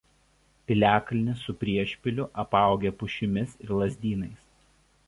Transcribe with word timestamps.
Piliakalnis 0.69 1.43
su 1.49 1.55
priešpiliu 1.65 2.27
apaugę 2.45 2.95
pušimis 3.03 3.55
ir 3.67 3.79
lazdynais. 3.83 4.43